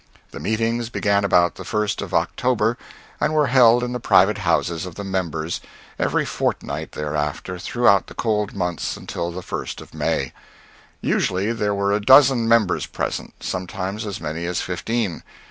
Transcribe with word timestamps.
The 0.31 0.39
meetings 0.39 0.89
began 0.89 1.23
about 1.23 1.53
the 1.53 1.63
1st 1.63 2.01
of 2.01 2.11
October 2.11 2.75
and 3.19 3.35
were 3.35 3.45
held 3.45 3.83
in 3.83 3.91
the 3.91 3.99
private 3.99 4.39
houses 4.39 4.87
of 4.87 4.95
the 4.95 5.03
members 5.03 5.61
every 5.99 6.25
fortnight 6.25 6.93
thereafter 6.93 7.59
throughout 7.59 8.07
the 8.07 8.15
cold 8.15 8.55
months 8.55 8.97
until 8.97 9.29
the 9.29 9.41
1st 9.43 9.79
of 9.79 9.93
May. 9.93 10.33
Usually 11.01 11.53
there 11.53 11.75
were 11.75 11.91
a 11.91 12.01
dozen 12.01 12.47
members 12.47 12.87
present 12.87 13.35
sometimes 13.43 14.03
as 14.07 14.19
many 14.19 14.47
as 14.47 14.59
fifteen. 14.59 15.21